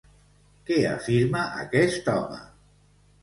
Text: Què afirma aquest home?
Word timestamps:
Què 0.69 0.77
afirma 0.91 1.43
aquest 1.65 2.09
home? 2.15 2.39